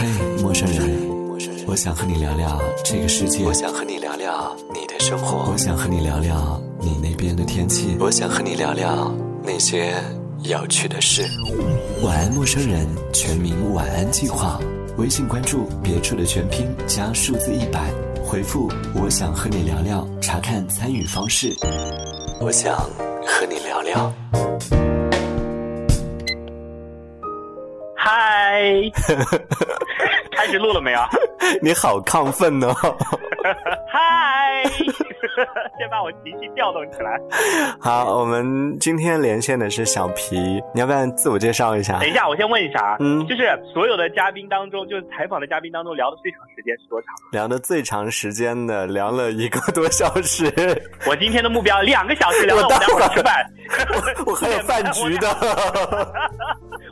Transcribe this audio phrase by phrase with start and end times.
[0.00, 0.06] 嘿，
[0.42, 0.88] 陌生人，
[1.66, 3.44] 我想和你聊聊这个世界。
[3.44, 5.52] 我想和你聊聊你的生活。
[5.52, 7.98] 我想和你聊聊你那边的天气。
[8.00, 9.92] 我想和你聊聊那些
[10.42, 11.22] 有趣的事。
[12.02, 14.58] 晚安，陌生人，全民晚安计划。
[14.96, 17.92] 微信关注别处的全拼加数字一百，
[18.24, 21.54] 回复我想和你聊聊，查看参与方式。
[22.40, 22.74] 我想
[23.26, 24.10] 和你聊聊。
[28.02, 28.62] 嗨，
[30.40, 31.00] 开始录了没有？
[31.60, 32.72] 你好亢奋哦！
[33.92, 34.64] 嗨，
[35.78, 37.20] 先把我情绪调动起来。
[37.78, 40.38] 好，我们今天连线的是小皮，
[40.72, 41.98] 你要不要自我介绍一下？
[41.98, 43.42] 等一下，我先问一下啊，嗯，就是
[43.74, 47.08] 所有的嘉宾当中，就是采访的嘉宾当中，聊的最长时间是多长？
[47.32, 50.46] 聊的最长时间的，聊了一个多小时。
[51.06, 53.44] 我今天的目标两个小时，聊到我待会儿吃饭。
[54.24, 55.28] 我还有饭局的。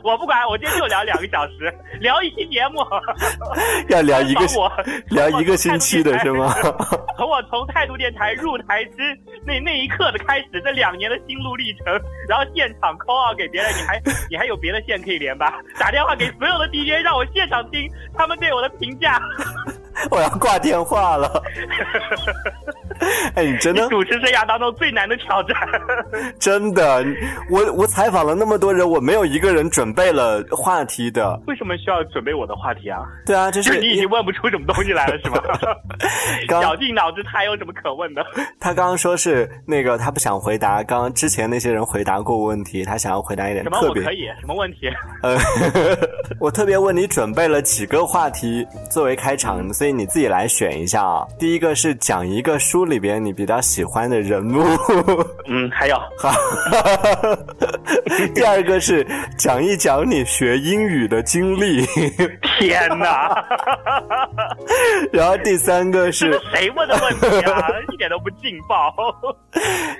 [0.03, 2.79] 我不管，我今天就聊两个小时，聊一期节目，
[3.89, 4.45] 要聊一个
[5.09, 6.53] 聊一个星期的是吗？
[7.17, 11.85] 从我从态度电台入台之那那一刻的开始，这两年的心路历程，
[12.27, 15.59] 然后现场 call 给别人，你还你还有别的线可以连吧？
[15.79, 19.19] 打电话给所有的 DJ，让我现场听他们对我的评价。
[20.09, 21.43] 我要挂电话了。
[23.35, 25.55] 哎，你真的主持生涯当中最难的挑战。
[26.39, 27.05] 真的，
[27.49, 31.39] 我我采访了那么多人，我没有一个人准备了话题的。
[31.47, 32.99] 为什么需要准备我的话题啊？
[33.25, 35.41] 对啊，就是你已经问不出什么东西来了，是吗？
[36.47, 38.25] 绞尽脑汁，他还有什么可问的？
[38.59, 44.03] 他刚刚说是那个，他不想回答刚刚之前那些人回答过问题，他想要回答一点特别。
[44.03, 44.25] 可以？
[44.39, 44.87] 什么问题？
[45.21, 45.37] 呃，
[46.39, 51.25] 我特别问你准备了几个话题作为开场，所以你自己来选一下啊。
[51.37, 54.63] 第一个是讲一个书里边你比较喜欢的人物。
[55.47, 55.95] 嗯，还有。
[56.17, 56.31] 好。
[58.33, 59.05] 第二个是
[59.37, 61.85] 讲一讲你学英语的经历。
[62.59, 63.43] 天哪！
[65.11, 67.67] 然后第三个是谁问的问题啊？
[67.91, 68.93] 一点都不劲爆。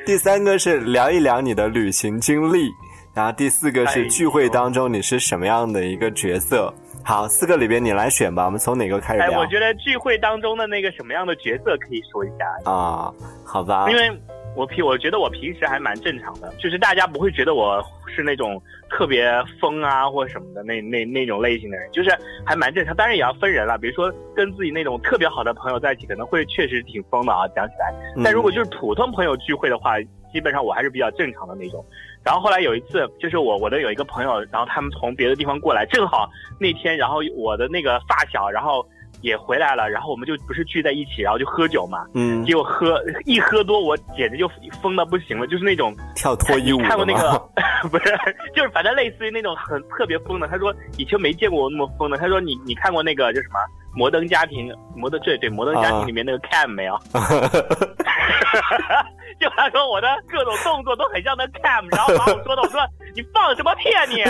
[0.05, 2.69] 第三个是聊一聊你的旅行经历。
[3.13, 6.73] 然后第四个是聚会当中你是什么样的一个角色？
[7.03, 8.45] 好，四个里边你来选吧。
[8.45, 9.39] 我们从哪个开始聊？
[9.39, 13.11] 我觉得聚会当中的那个什么样的角色可以说一下啊？
[13.45, 14.11] 好吧，因为。
[14.55, 22.09] 我平我觉得我平时还蛮正常的，就是大家不会觉得我是那种特别疯啊或什么的那那那种类型的人，就是
[22.45, 22.93] 还蛮正常。
[22.95, 27.93] 当然也要分人了，比如说跟自己那种特别好的朋友在一起，可能会确实挺疯的啊，讲起来。
[28.23, 30.01] 但如果就是普通朋友聚会的话，
[30.33, 31.85] 基本上我还是比较正常的那种。
[32.29, 36.29] 然后后来有一次，就是我我的有一个朋友，然后他们从别的地方过来，正好
[36.59, 38.85] 那天，然后我的那个发小，然后。
[39.21, 42.05] 也回来了，然后我们就不是聚在一起，然后就喝酒嘛。
[42.13, 42.41] 嗯。
[42.45, 44.49] 结果喝一喝多，我简直就
[44.81, 46.77] 疯的不行了，就是那种跳脱衣舞。
[46.83, 47.37] 看过那个？
[47.91, 48.17] 不是，
[48.55, 50.47] 就是反正类似于那种很特别疯的。
[50.47, 52.17] 他说以前没见过我那么疯的。
[52.17, 53.59] 他说你你看过那个叫什么
[53.93, 54.69] 《摩登家庭》？
[54.95, 56.97] 摩登对对，《摩登家庭》里面那个 Cam 没有？
[59.39, 62.81] 就他说我的各种动作都很像那 Cam，然后把我说的，我说
[63.15, 64.23] 你放什么屁啊你？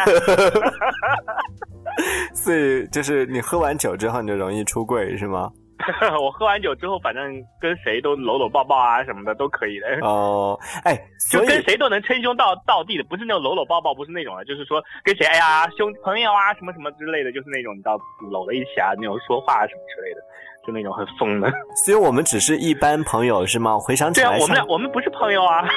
[2.36, 5.52] 所以就是你喝完酒之后你就容易出柜是吗？
[6.22, 9.88] 我喝完酒之后，反正跟谁都搂搂抱抱啊什么的都可以的。
[10.06, 11.00] 哦，哎，
[11.32, 17.98] 就跟谁都能称兄道道弟的，不是那种搂搂抱抱，不是那种的，就是说跟谁哎呀兄朋友啊什么什么之类的，就是那种你知道
[18.30, 20.22] 搂在一起啊那种说话什么之类的。
[20.70, 21.52] 就那种很疯的，
[21.84, 23.78] 所以我们只是一般朋友是吗？
[23.80, 25.68] 回想起来，我们俩我们不是朋友啊！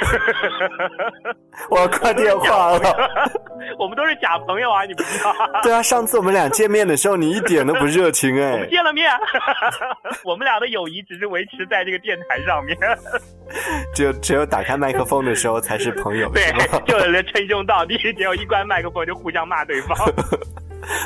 [1.70, 2.80] 我要挂电话了。
[3.78, 5.32] 我们都是假朋友啊，你不知道？
[5.62, 8.52] 对啊，上次我们俩见面的时候，你一点都不热情哎。
[8.52, 9.10] 我们见了面，
[10.24, 12.76] 我们俩的友谊只是维持在这个电台上面。
[13.94, 16.52] 只有只有打开麦克风的时候才是朋友，对，
[16.86, 17.96] 就是称兄道弟。
[17.96, 19.96] 只有一关麦克风就互相骂对方。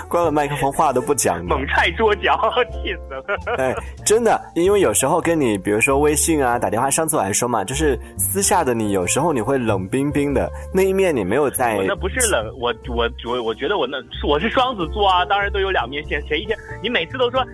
[0.08, 3.56] 关了麦克风，话都不讲，猛踹桌脚，气死了！
[3.58, 11.78] 哎， 真的，因为有时候跟你，比如说微信啊，打电话，上次我还说嘛，就是私下的你，有时候你会冷冰冰的那一面，你没有在。
[11.86, 16.20] 那不是冷，我我我我觉得我那我是双子座啊，当然都有两面性。
[16.28, 17.44] 谁一天你每次都说，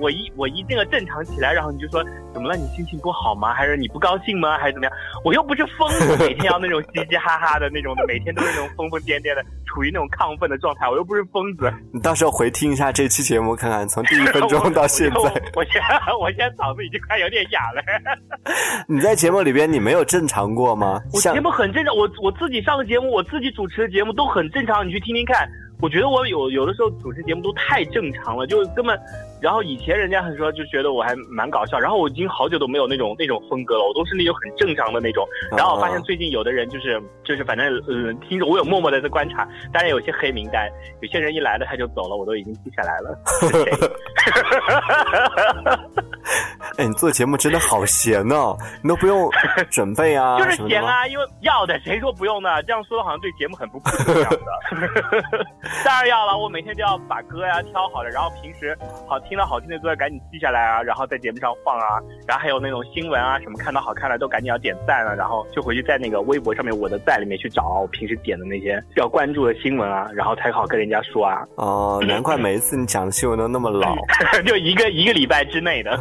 [0.00, 2.56] 我一我一定要正常起来，然后你就说怎么了？
[2.56, 3.54] 你心情不好吗？
[3.54, 4.58] 还是你不高兴吗？
[4.58, 4.94] 还是怎么样？
[5.24, 10.88] 我又不是疯子，每天要那种嘻嘻哈哈的那种的，每天都是那种疯疯癫癫的，处于那种亢奋的状态。
[10.88, 11.72] 我又不是疯子。
[11.92, 15.82] 你到时候回听一下这期节目，看看从第一分钟到现在，我现
[16.20, 17.82] 我现在嗓子已经快有点哑了。
[18.88, 21.00] 你在节目里边，你没有正常过吗？
[21.12, 25.48] 我节目很正常，我我自己上的节目，我自己主持的节目都很正常，你去听听看。
[25.82, 28.98] 我觉得我有有的时候主持节目都太正常了，就根本。
[29.40, 35.26] 然后以前人家很说就觉得我还蛮搞笑，然后我已经好久都没有那种那种风格了，我都是那种很正常的那种。
[35.50, 40.70] 然后我发现最近有的人就是就是反正呃听着我有默默的在观察，当然有些黑名单，
[41.00, 43.18] 有些人一来了他就走了，我都已经记下来了。
[46.76, 49.28] 哎，你做节目真的好闲哦，你都不用
[49.70, 50.38] 准备啊？
[50.38, 52.62] 就是闲啊，因为要的，谁说不用呢？
[52.62, 55.44] 这样说的好像对节目很不负责任的。
[55.84, 58.78] 当然要了，我每天都要把歌呀挑好了，然后平时
[59.08, 59.32] 好听。
[59.32, 61.96] 听到好听的歌赶紧记下来啊，然后在节目上放啊，
[62.28, 71.42] 然后还有那种新闻啊什么，看到好看的都赶紧要点赞啊，然后就回去在那个微博上面我的赞里面去找我平时点的那些要关注的新闻啊，然后才好跟人家说啊。
[71.54, 73.96] 哦，难怪每一次你讲的新闻都那么老，
[74.44, 75.98] 就一个一个礼拜之内的。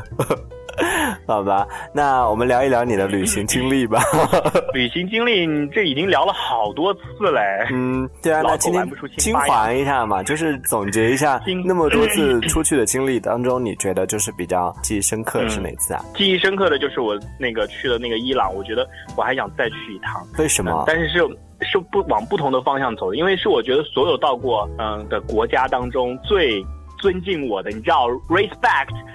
[1.28, 4.02] 好吧，那我们聊一聊你的旅行经历吧。
[4.74, 7.42] 旅行经历，这已经聊了好多次嘞。
[7.72, 16.04] 嗯，对啊，那今天精华一下嘛，就是总结一下那么多次出去的经历当中，你觉得就是比较记忆深刻的是哪次啊？
[16.16, 20.22] 记忆深刻的就是我那个去了那个伊朗，我觉得我还想再去一趟。
[20.38, 20.84] 为什么？
[20.88, 21.20] 但是是
[21.62, 26.64] 是不往不同的方向走，因为是我觉得所有到过嗯的国家当中最。
[27.02, 28.06] 尊敬我的，你知道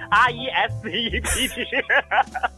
[0.09, 1.65] ，respect，R E S E P T，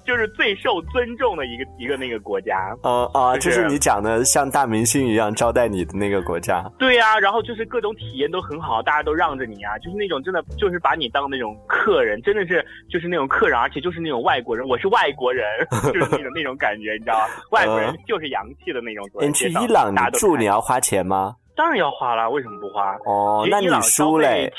[0.06, 2.76] 就是最受尊重的一个一个那个国家。
[2.84, 6.64] 呃啊，就是你讲的像大明星一样招待你的那个国家。
[6.78, 15.46] 对呀，然后就是各种体验都很好，大家都让着你啊，就是那种真的就是把你当那种客人，真的是就是那种客人，而且就是那种外国人，我是外国人，
[15.94, 17.26] 就是那种那种感觉，你知道吗？
[17.52, 19.08] 外国人就是洋气的那种。
[19.22, 21.36] 你去伊朗，你住你要花钱吗？
[21.60, 22.96] 当然要花了，为什么不花？
[23.06, 24.50] 哦，那你输嘞？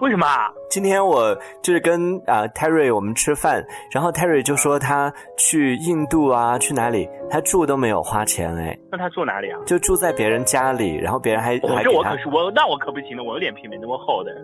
[0.00, 0.26] 为什么？
[0.68, 1.32] 今天我
[1.62, 8.76] 就是跟啊 Terry 我们吃饭，然后 Terry 就说他去印度啊，去哪里，他住都没有花钱哎。
[8.90, 9.60] 那他住哪里啊？
[9.66, 14.34] 就住在别人家里，然后别人还还这我可是我，那我可不行了，我的脸皮没那么厚的。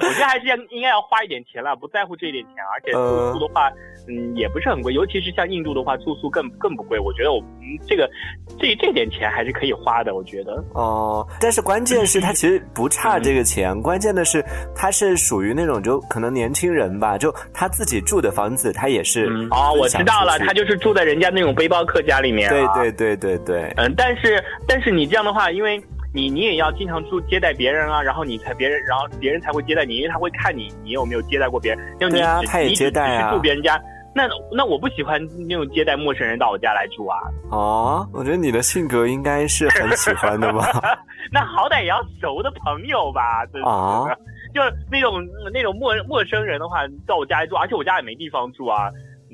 [0.00, 3.70] 我觉得还是要应该要花一点钱了，不在乎这一点钱，而且住宿的话，
[4.08, 6.98] 嗯，也不是很贵，尤其是像印度的话，住宿更更不贵。
[6.98, 8.10] 我觉得我嗯，这个
[8.58, 10.52] 这这点钱还是可以花的，我觉得。
[10.74, 14.44] 哦，但是关键是他其实不差这个钱，关键的是
[14.74, 19.26] 他是属于那种就可能年轻人吧，就他自己住的房子，他也是。
[19.50, 22.48] 哦，我知道了，他就是住在人家那种背包客家里面。
[22.50, 23.72] 对对对对对。
[23.76, 25.82] 嗯，但是但是你这样的话，因为。
[26.14, 31.98] 你你也要经常住接待别人啊，然后你才别人，然后别人才会接待你，因为他会看你你有没有接待过别人。
[31.98, 33.32] 对啊，他也接待啊。
[33.32, 33.80] 住别人家，
[34.14, 37.16] 那那我不喜欢那种接待陌生人到我家来住啊。
[37.50, 40.66] 哦，我觉得你的性格应该是很喜欢的吧。
[41.32, 44.04] 那好歹也要熟的朋友吧，真啊，
[44.54, 45.22] 就是那种
[45.52, 48.90] 那种陌陌生人的话到我家来住，而且我家也没地方住啊。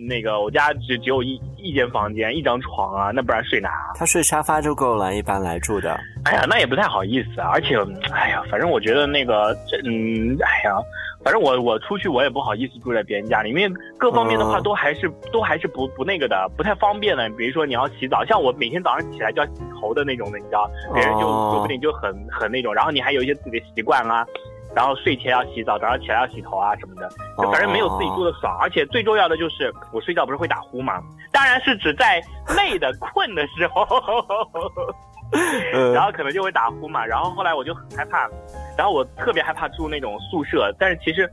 [0.06, 3.68] 那个我家只只有一一间房间，一张床啊，那不然睡哪？
[3.96, 5.98] 他睡沙发就够了，一般来住的。
[6.24, 7.76] 哎呀，那也不太好意思啊，而且，
[8.12, 10.76] 哎呀，反正我觉得那个，嗯，哎呀，
[11.24, 13.68] 反正我我出去我也不好意思住在别人家里，因为
[13.98, 17.28] 各方面的话都还是都还是不不那个的，不太方便的。
[17.30, 24.24] 比如说你要洗澡，像我每天早上起来就要洗头的那种的，你知道，别人就说不定就很很那种，然后你还有一些自己的习惯啊。
[24.78, 28.56] 然后睡前要洗澡，早上起来要洗头啊什么的，就反正没有自己住的爽。
[28.60, 31.02] 而且最重要的就是我睡觉不是会打呼吗？
[31.32, 32.22] 当然是指在
[32.56, 33.84] 累的困的时候，
[35.92, 37.04] 然后可能就会打呼嘛。
[37.04, 38.28] 然后后来我就很害怕，
[38.76, 40.72] 然后我特别害怕住那种宿舍。
[40.78, 41.28] 但是其实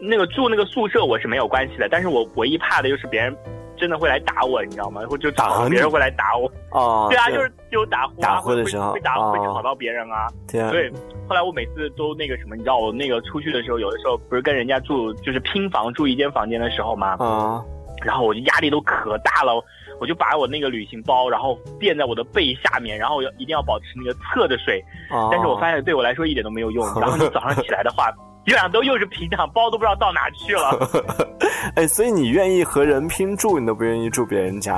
[0.00, 3.36] 那个住那个宿舍我是没有关系的，但是我唯一怕的就是别人。
[3.80, 5.00] 真的会来打我，你知道吗？
[5.08, 6.46] 或就打别人会来打我。
[6.70, 10.28] 哦，对啊，就是就打呼，打呼的时候会打会吵到别人啊。
[10.46, 10.92] 对，
[11.26, 17.16] 后来我每次都那个什么，你知道我那个出去的时候，有的时候不是跟人家住，就是拼房住一间房间的时候吗？
[17.18, 17.64] 啊，
[18.04, 19.52] 然后我就压力都可大了，
[19.98, 24.84] 我就把我那个旅行包，然后垫在我的背下面，然后要一定要保持那个侧着睡。
[25.30, 26.84] 但是我发现对我来说一点都没有用。
[27.00, 28.12] 然后你早上起来的话。
[28.46, 30.88] 基本上都又是平躺，包都不知道到哪去了。
[31.76, 34.74] 哎，所以你愿意和人拼住，你都不愿意住别人家？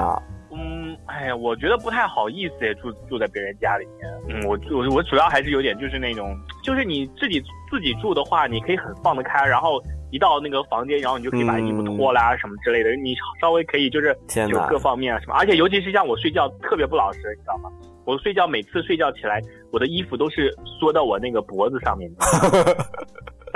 [0.52, 4.12] 嗯，哎呀，我觉得不太好意思，住住在别人家里面。
[4.28, 7.40] 嗯，我我我主要还是有点就是那种，就是你自己
[7.71, 17.71] 自己住的话，你可以很放得开，然后一到那个房间，然后你就可以把衣服脱啦什么之类的，你稍微可以就是就各方面啊什么，而且尤其是像我睡觉特别不老实，你知道吗？
[18.04, 19.40] 我睡觉每次睡觉起来，
[19.71, 22.11] 我的衣服都是缩到我那个脖子上面。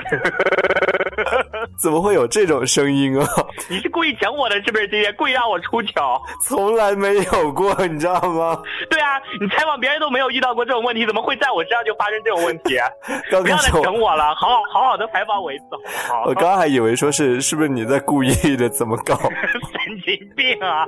[1.78, 3.26] 怎么会有这种声音啊？
[3.68, 4.88] 你是故意整我的，是不是？
[4.88, 6.20] 今天故意让我出糗？
[6.46, 8.60] 从来没有过，你知道吗？
[8.88, 12.76] 对啊，你采访别人都没有遇到过这种问题，怎么会在我身上就发生这种问题？
[13.30, 15.64] 不要再整我了，好好好好的采访我一次，
[16.08, 19.16] 好我刚刚还以为说是是不是你在故意的，怎么搞？
[19.16, 20.86] 神经病啊！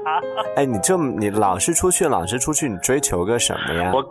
[0.56, 3.90] 哎，你这你老是出去，老是出去，你追求个什么呀？
[3.92, 4.04] 我。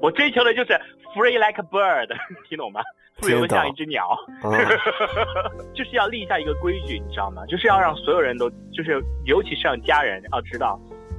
[0.00, 0.72] 我追求的就是
[1.14, 2.08] free like a bird，
[2.48, 2.80] 听懂吗？
[3.22, 4.06] 自由的像一只鸟，
[5.72, 7.46] 就是要立下一个规矩，你知道吗？
[7.46, 10.78] 就是要让所有人都，就是尤其是让家人要知道。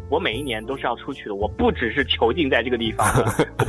[0.09, 3.05] 我每一年都是要出去的，我不只是囚禁在这个地方，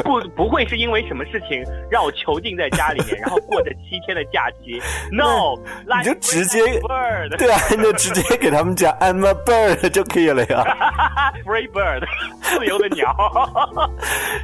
[0.04, 4.80] 不 不会是因为什么事情让我囚禁在家里面，然后过着七天的假期。
[5.12, 5.56] No，
[5.98, 6.60] 你就直接
[7.38, 10.64] 对啊，你就直接给他们讲 I'm a bird 就可以了呀。
[11.44, 12.06] Free bird，
[12.42, 13.14] 自由的鸟。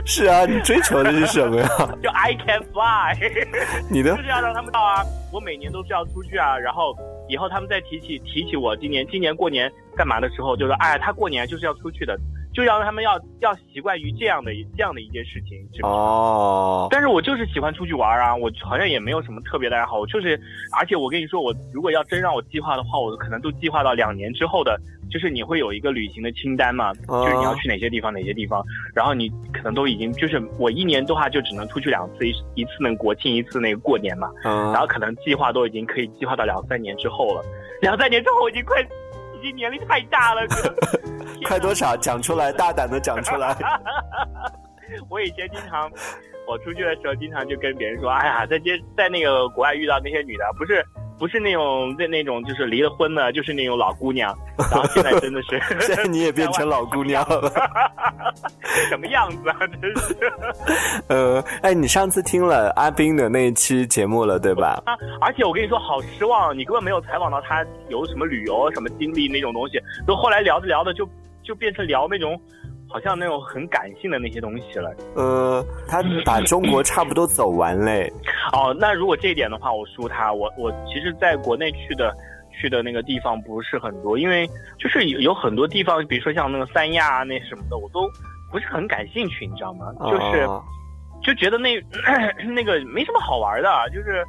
[0.06, 1.68] 是啊，你追求的是什么呀？
[2.02, 3.16] 就 I can fly。
[3.90, 6.96] 你的就是要让他们到啊，我每年都是要出去啊，然后。
[7.30, 12.18] 以后他们再提起提起我今年今年过年干嘛的时候，就说哎，他过年就是要出去的，
[12.52, 15.58] 就让他们要要习惯于这样的这样的一件事情。
[15.82, 16.88] 哦。
[16.90, 20.40] 但是我就是喜欢出去玩啊，我好像也没有什么特别的爱好，我就是，
[20.78, 24.78] 而且我跟你说，我如果要真让我计划的话，我可能都计划到两年之后的。
[25.10, 26.94] 就是你会有一个旅行的清单嘛？
[26.94, 28.64] 就是你要去哪些地方，哪些地方，
[28.94, 34.30] 然后你可能都已经就是我一年的话就只能出去两次，一一次能国庆，一次那个过年嘛。
[34.44, 37.44] 然后可能计划都已经可以计划到两三年之后了。
[37.82, 38.80] 两三年之后，我已经快，
[39.40, 40.42] 已经年龄太大了。
[41.46, 41.96] 快 多少？
[41.96, 43.56] 讲出来，大胆的讲出来。
[45.08, 45.90] 我以前经常，
[46.46, 50.84] 我出去的时候经常就跟别人说：“哎呀，在街在那个国外遇到那些女的，不是。”
[51.20, 54.34] 不是那种那那种就是离了婚的，就是那种老姑娘。
[54.56, 57.52] 然后现在真的是，现在你也变成老姑娘了，
[58.88, 59.58] 什么样子啊？
[59.80, 60.16] 真是。
[61.08, 64.82] 呃，哎，你上次听了阿斌的那一期节目了，对吧？
[64.86, 71.06] 啊，而且我跟你说，好失望，你根本没有采访到他有什么旅游什么经历那种东西，都后来聊着聊着就
[71.42, 72.40] 就变成聊那种。
[72.90, 74.92] 好像那种很感性的那些东西了。
[75.14, 78.12] 呃，他把中国差不多走完嘞。
[78.52, 80.32] 哦，那如果这一点的话，我输他。
[80.32, 82.12] 我我其实在国内去的
[82.50, 88.10] 去的那个地方不是很多，因为就是有有很多地方，比如说像那个三亚啊那什么的，我都
[88.50, 89.86] 不是很感兴趣，你知道吗？
[90.10, 90.46] 就是
[91.22, 91.80] 就觉得那
[92.54, 94.24] 那个没什么好玩的，就是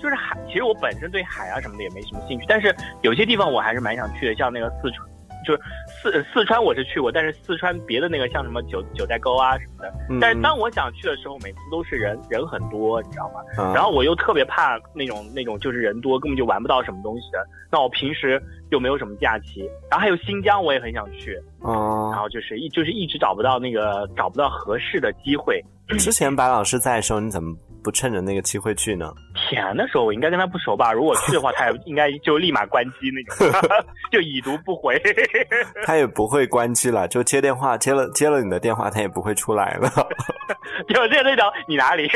[0.00, 0.38] 就是海。
[0.46, 5.06] 其实我本身对海啊什么的也没什么兴趣，但是有些地方我还是蛮想去的，像那个四川。
[5.46, 13.72] 就是四四川我是去过，但是四川别的那个像什么九九寨沟啊什么的，但是当我想去的时候，每次都是人人很多，你知道吗？
[13.72, 17.38] 然后我又特别怕那种那种就是人多根本就玩不到什么东西的。
[17.70, 19.60] 那我平时又没有什么假期，
[19.90, 25.62] 然后还有新疆我也很想去，然后就是一就是一直找不到那个找不到合适的机会。
[25.98, 27.56] 之前白老师在的时候，你怎么？
[27.86, 29.08] 不趁着那个机会去呢？
[29.48, 30.92] 天，那时候我应该跟他不熟吧？
[30.92, 33.60] 如果去的话，他也应该就立马关机那种，
[34.10, 35.00] 就已读不回。
[35.86, 39.88] 他也不会关机了，就接电话，接了接了你的电话，他也不会出来了。
[40.88, 42.10] 就这那种，你哪里？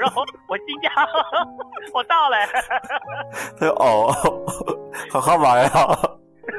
[0.00, 0.92] 然后我新疆，
[1.94, 2.36] 我到了。
[3.56, 4.12] 他说：“哦，
[5.12, 5.70] 好好玩呀。”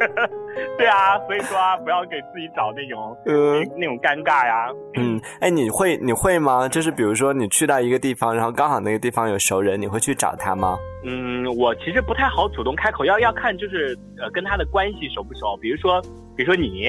[0.78, 4.68] 对啊，所以说啊，不要给自己找那种呃那种尴尬呀。
[4.96, 6.68] 嗯，哎，你会你会吗？
[6.68, 10.78] 就是比如说你去到一个地方，然后刚好那个地方有熟人，你会去找他吗？
[11.04, 15.58] 嗯，我其实不太好主动开口，要要看就是呃跟他的关系熟不熟。
[15.60, 16.02] 比如说，
[16.36, 16.88] 比如说你，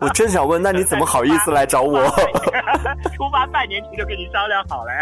[0.00, 2.02] 我正想问，那你怎么好意思来找我？
[3.14, 4.92] 出发半年前就跟你商量好了，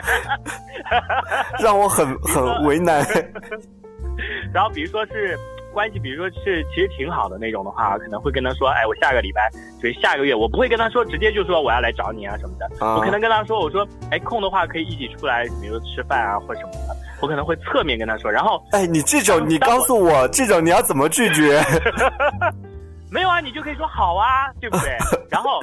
[1.62, 3.02] 让我很很为难。
[4.52, 5.38] 然后比如说是。
[5.76, 12.66] 关系，比如说是其实挺好的那种的话，可能会跟他说，哎，我下个礼拜，所以下个月我不会跟他说，直接就说我要来找你啊什么的。
[12.80, 16.96] 我可能跟他说，我说，哎，空的话可以一起出来，比如吃饭啊或什么的。
[17.20, 21.60] 我可能会侧面跟他说，然后，哎，你这种你告诉我这种你要怎么拒绝？
[23.12, 24.96] 没有啊，你就可以说好啊，对不对？
[25.30, 25.60] 然后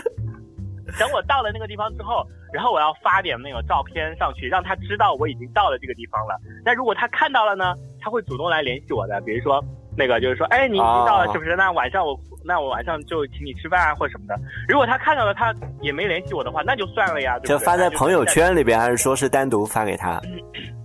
[0.99, 6.39] 等我到了那个地方之后，然后我要发点那个照片上去，让他知道我已经到了这个地方了。
[6.63, 9.63] 那如果他看到了呢，他会主动来联系我的，比如说。
[9.97, 11.55] 那个就是说，哎，你已经到了是不是？
[11.55, 14.35] 那晚上我那我晚上就请你吃饭啊，或者什么的。
[14.67, 17.37] 如果他看到了，他也没联系我的话，那就算了呀。
[17.43, 20.21] 就发在朋友圈里边，还是说是单独发给他？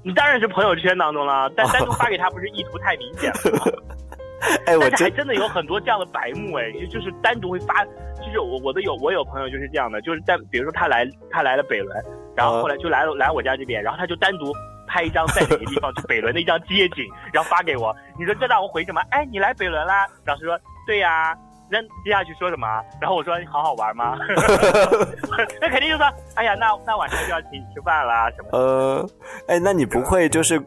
[0.05, 3.79] 你当然是朋友圈当中了，但 单独发给他不是意图太明显了。
[4.67, 11.97] 哎，我还真的有很多这样的白目哎，就就是单独会发，就是我我的有我有朋友就是这样的，就是在比如说他来他来了北仑，
[12.37, 14.53] 然后后来就来了来我家这边，然后他就单独。
[14.99, 17.95] 拍一张在哪个地方去北仑的一张街景，然后发给我。
[18.19, 19.00] 你说这让我回什么？
[19.11, 20.05] 哎，你来北仑啦？
[20.26, 21.37] 老师说对呀。
[21.71, 22.67] 那接下去说什么？
[23.00, 24.17] 然后我说你好好玩吗？
[25.61, 28.49] 那肯定就说哎呀，那那晚上就要请你吃饭啦什么？
[28.59, 29.07] 呃，
[29.47, 30.61] 哎，那你不会就是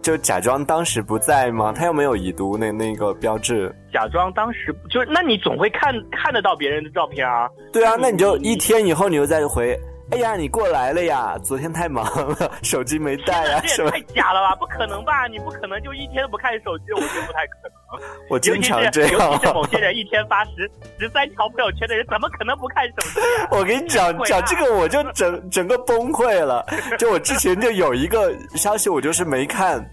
[0.00, 1.72] 就假装当时不在吗？
[1.76, 3.74] 他又没有已读那那个标志。
[3.92, 7.46] 假装当时就是，那你总会看看得到别人的照片啊？
[7.72, 9.78] 对啊，那你就一天以后你又再回。
[10.12, 11.36] 哎呀，你过来了呀！
[11.42, 12.04] 昨天太忙
[12.38, 14.54] 了， 手机没带啊， 这也太假了吧？
[14.54, 15.26] 不可能吧？
[15.26, 17.70] 你不可能就一天不看手机，我觉得不太可能。
[18.30, 19.12] 我经常这样。
[19.12, 23.20] 尤其是某些人一天发十十三条朋友圈的人，怎么可能不看手机？
[23.50, 26.64] 我跟你讲讲这个，我就整整个崩溃了。
[26.98, 29.84] 就我之前就有一个消息，我就是没看。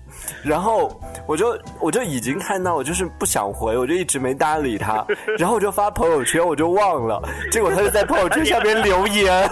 [0.44, 5.06] 然后我就我就已经看到，我就是不想回，我就一直没搭理他。
[5.38, 7.22] 然后我就发朋友圈，我就忘了。
[7.52, 9.50] 结果他就在朋友圈下边留言，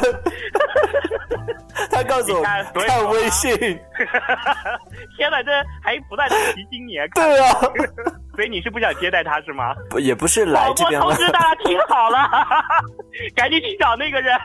[1.90, 3.52] 他告诉我看微信。
[5.18, 5.52] 天哪，这
[5.84, 6.96] 还不断的提醒你。
[7.16, 7.52] 对啊，
[8.36, 9.74] 所以你是不想接待他是吗？
[9.90, 11.00] 不，也不是来这边。
[11.02, 12.18] 我通知大家听好了，
[13.36, 14.38] 赶紧去找那个人。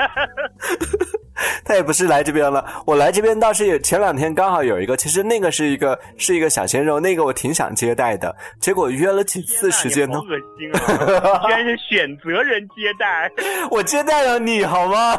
[1.64, 11.42] 他也不是来这边了，我来这边倒是有前两天刚好有一个，其实那个是一个是一个小鲜肉，那个我挺想接待的，结果约了几次时间都恶心啊！
[11.44, 13.30] 居然是选择人接待，
[13.70, 15.18] 我接待了你好吗？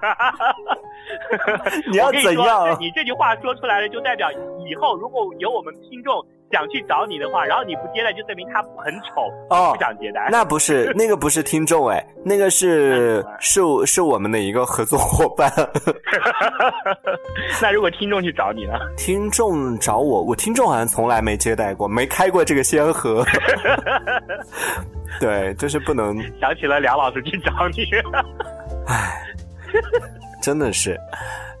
[1.90, 2.76] 你要怎样？
[2.80, 4.30] 你这句话说出来了，就代表
[4.64, 6.24] 以后如果有我们听众。
[6.52, 10.28] 想去找你的话，然后你不接待，就证明他很丑哦，不想接待。
[10.30, 15.50] 那不是 那个不是听众哎，那个是是是我们的一个合作伙伴。
[17.60, 18.74] 那如果听众去找你呢？
[18.96, 23.24] 听众找我，我听众好像从来没接待过，没开过这个先河。
[25.18, 27.84] 对，就是不能想起了梁老师去找你。
[28.86, 29.20] 唉，
[30.40, 30.98] 真的是，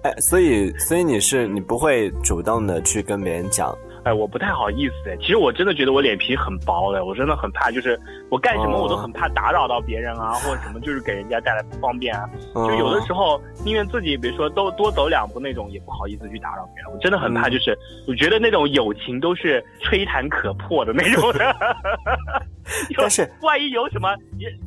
[0.02, 3.76] 哎，所以所以你是你不会主动的去跟别人讲。
[4.06, 7.98] 哎，我不太好意思哎，其实我真的觉得我脸皮很薄的，我真的很怕，就是
[8.30, 12.22] 我干什么我都很怕打扰到别人啊，或者什么，就是给人家带来不方便啊。
[12.54, 16.92] 就有的时候宁愿自己，比如说都多走两步那种，也不好意思去打扰别人。
[16.92, 21.56] 我真的很怕，就是我觉得那种友情都是吹弹可破的那种的。
[22.96, 24.14] 但是万一有什么，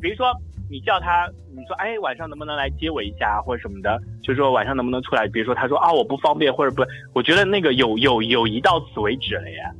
[0.02, 0.26] 比如说。
[0.70, 4.00] 你叫他，你说，哎，晚上能不能来接我一下，或者什么的？
[4.22, 5.26] 就说晚上能不能出来？
[5.26, 9.70] 比如说，他说啊，我不方便，或者不，我觉得那个有有友谊到此为止了呀。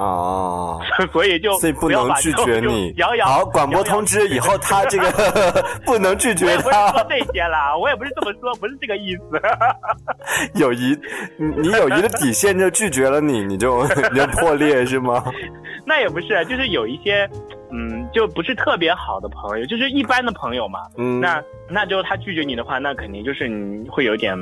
[0.00, 0.80] 哦，
[1.12, 2.92] 所以就所以不能拒绝你。
[2.98, 6.62] 摇摇好，广播通知以后他这个 不能拒绝他。
[6.62, 9.22] 不是说这些啦，我也不是这么说，不是这个意思。
[10.54, 10.98] 友谊，
[11.38, 15.22] 你友谊的底线就拒绝了你，你就你就破裂是吗？
[15.84, 17.28] 那也不是，就是有一些。
[17.72, 20.80] 嗯，就不是特别好的朋友，就是一般的朋友嘛。
[20.98, 24.36] 嗯，那那就他拒绝你的话，那肯定就是你会有点，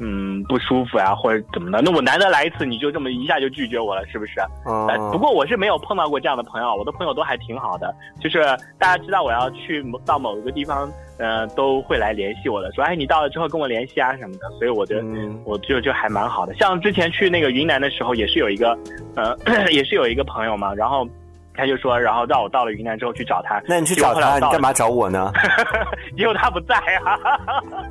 [0.00, 1.80] 嗯，不舒服啊，或者怎么的。
[1.82, 4.40] 那我难得来一次，你就这么一下就拒绝我了，是不是？
[4.66, 4.86] 嗯。
[5.10, 7.94] 不过我是没有碰到过这样的朋友，我的朋友都还挺好的。
[8.20, 8.42] 就是
[8.78, 14.48] 大家知道我要去到某一个地方，呃，都会来联系我的，说哎，你到了之后跟我联系啊什么的。
[14.58, 15.04] 所以我觉得，
[15.44, 16.54] 我就就还蛮好的。
[16.54, 18.78] 像之前去那个云南的时候，也是有一个，
[19.16, 19.36] 呃，
[19.72, 21.06] 也是有一个朋友嘛，然后。
[21.58, 23.60] 他就说，然后让我到了云南之后去找他。
[23.66, 25.32] 那你去找他，你干嘛找我呢？
[26.16, 27.18] 因为他不在啊。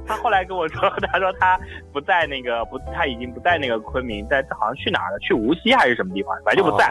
[0.08, 1.60] 他后来跟我说，他说他
[1.92, 5.20] 不在那个不，他已经不在那个昆明，在好像去哪儿了？
[5.20, 6.34] 去无锡还是什么地方？
[6.46, 6.90] 反正就不在。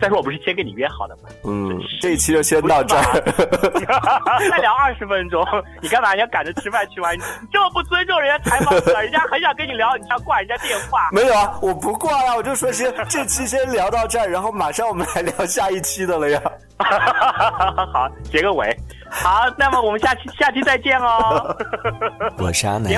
[0.00, 1.28] 再说我不是先跟你约好的吗？
[1.44, 3.02] 嗯，这一期就先到这儿。
[4.50, 5.44] 再聊二十分钟，
[5.82, 6.14] 你干嘛？
[6.14, 7.12] 你要赶着吃饭去吗？
[7.12, 7.20] 你
[7.52, 11.10] 这么不尊重人家采访者，人家很想跟你聊，你要挂人家电话？
[11.12, 16.40] 没有啊，我不挂呀，我就说先这期先聊到这儿，然后马上我们来聊下一期的了呀。
[17.92, 18.74] 好，结个尾。
[19.10, 21.54] 好，那么我们下期下期再见哦。
[22.38, 22.90] 我是阿南，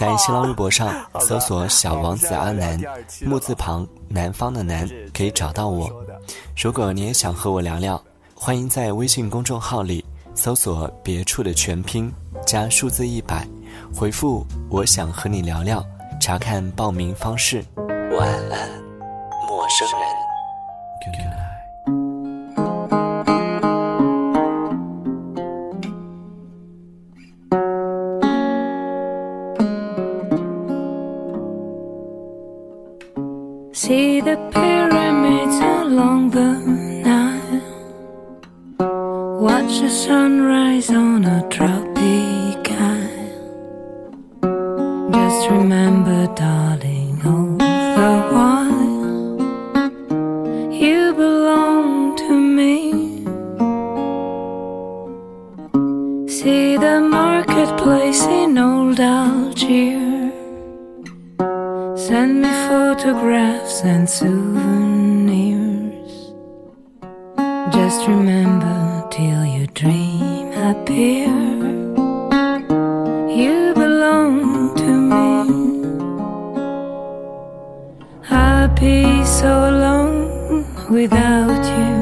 [0.00, 0.88] 在新浪微博上
[1.20, 2.80] 搜索“小王子阿南”，
[3.24, 5.86] 木字旁南方的南，可以找到我。
[6.56, 8.02] 如果你也想和我聊聊，
[8.34, 12.12] 欢迎在微信公众号里搜索“别处”的全拼
[12.46, 13.46] 加数字一百，
[13.94, 15.84] 回复“我想和你聊聊”，
[16.20, 17.64] 查看报名方式。
[18.16, 18.68] 晚安，
[19.48, 20.13] 陌生人。
[40.14, 41.83] Sunrise on a tropic
[81.14, 81.94] without you.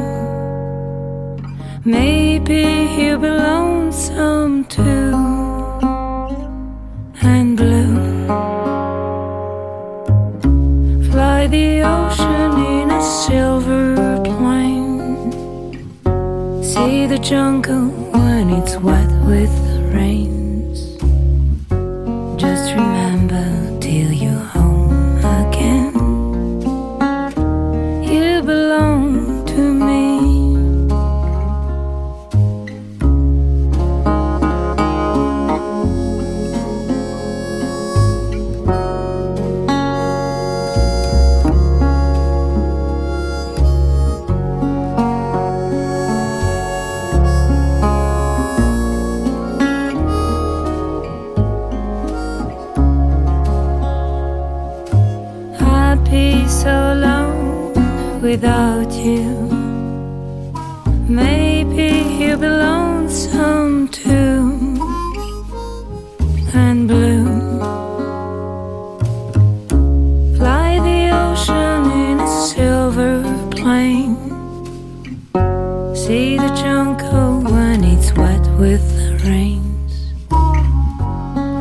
[1.85, 2.62] Maybe
[2.96, 5.02] you'll be lonesome too.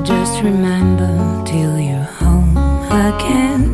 [0.03, 2.57] Just remember till you're home
[2.89, 3.70] again.